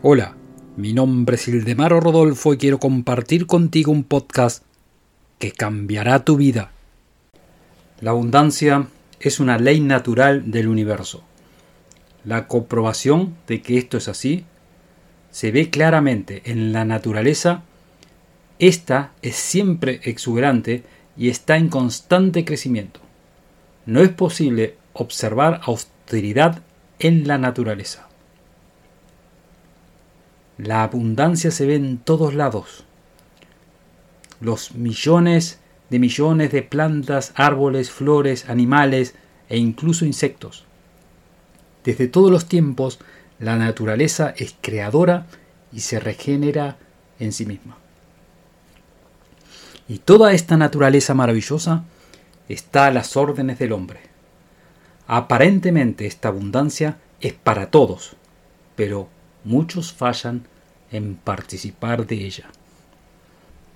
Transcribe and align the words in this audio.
Hola, 0.00 0.36
mi 0.76 0.92
nombre 0.92 1.34
es 1.34 1.48
Ildemaro 1.48 1.98
Rodolfo 1.98 2.54
y 2.54 2.56
quiero 2.56 2.78
compartir 2.78 3.48
contigo 3.48 3.90
un 3.90 4.04
podcast 4.04 4.62
que 5.40 5.50
cambiará 5.50 6.24
tu 6.24 6.36
vida. 6.36 6.70
La 8.00 8.12
abundancia 8.12 8.86
es 9.18 9.40
una 9.40 9.58
ley 9.58 9.80
natural 9.80 10.52
del 10.52 10.68
universo. 10.68 11.24
La 12.22 12.46
comprobación 12.46 13.34
de 13.48 13.60
que 13.60 13.76
esto 13.76 13.98
es 13.98 14.06
así 14.06 14.44
se 15.32 15.50
ve 15.50 15.68
claramente 15.68 16.42
en 16.44 16.72
la 16.72 16.84
naturaleza. 16.84 17.64
Esta 18.60 19.10
es 19.20 19.34
siempre 19.34 19.98
exuberante 20.04 20.84
y 21.16 21.28
está 21.28 21.56
en 21.56 21.70
constante 21.70 22.44
crecimiento. 22.44 23.00
No 23.84 24.00
es 24.00 24.10
posible 24.10 24.76
observar 24.92 25.60
austeridad 25.64 26.62
en 27.00 27.26
la 27.26 27.36
naturaleza. 27.36 28.07
La 30.58 30.82
abundancia 30.82 31.52
se 31.52 31.66
ve 31.66 31.76
en 31.76 31.98
todos 31.98 32.34
lados. 32.34 32.84
Los 34.40 34.74
millones 34.74 35.60
de 35.88 36.00
millones 36.00 36.50
de 36.50 36.62
plantas, 36.62 37.32
árboles, 37.36 37.90
flores, 37.90 38.48
animales 38.50 39.14
e 39.48 39.56
incluso 39.56 40.04
insectos. 40.04 40.64
Desde 41.84 42.08
todos 42.08 42.30
los 42.30 42.46
tiempos, 42.46 42.98
la 43.38 43.56
naturaleza 43.56 44.34
es 44.36 44.56
creadora 44.60 45.26
y 45.72 45.80
se 45.80 46.00
regenera 46.00 46.76
en 47.20 47.32
sí 47.32 47.46
misma. 47.46 47.78
Y 49.88 49.98
toda 49.98 50.32
esta 50.32 50.56
naturaleza 50.56 51.14
maravillosa 51.14 51.84
está 52.48 52.86
a 52.86 52.90
las 52.90 53.16
órdenes 53.16 53.58
del 53.60 53.72
hombre. 53.72 54.00
Aparentemente 55.06 56.06
esta 56.06 56.28
abundancia 56.28 56.98
es 57.20 57.32
para 57.32 57.70
todos, 57.70 58.16
pero 58.76 59.08
muchos 59.48 59.92
fallan 59.92 60.42
en 60.92 61.16
participar 61.16 62.06
de 62.06 62.26
ella. 62.26 62.50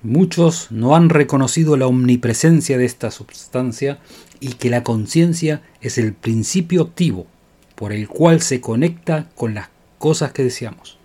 Muchos 0.03 0.71
no 0.71 0.95
han 0.95 1.09
reconocido 1.09 1.77
la 1.77 1.87
omnipresencia 1.87 2.77
de 2.77 2.85
esta 2.85 3.11
sustancia 3.11 3.99
y 4.41 4.55
que 4.55 4.69
la 4.69 4.83
conciencia 4.83 5.63
es 5.81 5.97
el 5.97 6.13
principio 6.13 6.83
activo 6.83 7.27
por 7.75 7.93
el 7.93 8.09
cual 8.09 8.43
se 8.43 8.61
conecta 8.61 9.31
con 9.35 9.55
las 9.55 9.69
cosas 9.99 10.33
que 10.33 10.45
deseamos. 10.45 10.99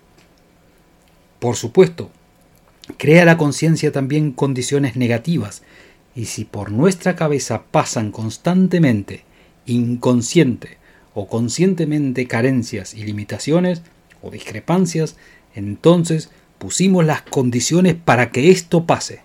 Por 1.38 1.56
supuesto, 1.56 2.10
crea 2.96 3.24
la 3.24 3.38
conciencia 3.38 3.92
también 3.92 4.32
condiciones 4.32 4.96
negativas 4.96 5.62
y 6.14 6.26
si 6.26 6.44
por 6.44 6.72
nuestra 6.72 7.14
cabeza 7.16 7.62
pasan 7.70 8.10
constantemente, 8.10 9.24
inconsciente 9.66 10.78
o 11.14 11.28
conscientemente 11.28 12.26
carencias 12.26 12.94
y 12.94 13.04
limitaciones 13.04 13.82
o 14.22 14.30
discrepancias, 14.30 15.16
entonces 15.54 16.30
pusimos 16.58 17.04
las 17.04 17.22
condiciones 17.22 17.94
para 17.94 18.30
que 18.30 18.50
esto 18.50 18.84
pase. 18.84 19.22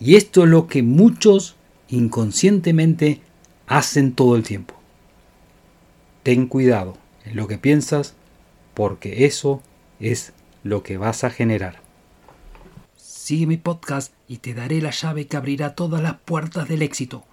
Y 0.00 0.16
esto 0.16 0.44
es 0.44 0.50
lo 0.50 0.66
que 0.66 0.82
muchos 0.82 1.56
inconscientemente 1.88 3.20
hacen 3.66 4.12
todo 4.12 4.36
el 4.36 4.42
tiempo. 4.42 4.74
Ten 6.22 6.46
cuidado 6.46 6.96
en 7.24 7.36
lo 7.36 7.46
que 7.48 7.58
piensas 7.58 8.14
porque 8.74 9.24
eso 9.24 9.62
es 9.98 10.32
lo 10.62 10.82
que 10.82 10.98
vas 10.98 11.24
a 11.24 11.30
generar. 11.30 11.80
Sigue 12.96 13.46
mi 13.46 13.56
podcast 13.56 14.12
y 14.26 14.38
te 14.38 14.54
daré 14.54 14.80
la 14.80 14.90
llave 14.90 15.26
que 15.26 15.36
abrirá 15.36 15.74
todas 15.74 16.02
las 16.02 16.16
puertas 16.18 16.68
del 16.68 16.82
éxito. 16.82 17.24